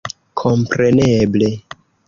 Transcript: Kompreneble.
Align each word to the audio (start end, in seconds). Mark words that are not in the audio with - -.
Kompreneble. 0.41 1.53